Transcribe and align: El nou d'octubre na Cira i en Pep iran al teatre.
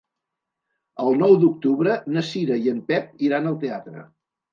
El 1.03 1.17
nou 1.19 1.35
d'octubre 1.43 1.97
na 2.15 2.23
Cira 2.29 2.57
i 2.63 2.71
en 2.73 2.79
Pep 2.87 3.21
iran 3.29 3.51
al 3.51 3.59
teatre. 3.65 4.07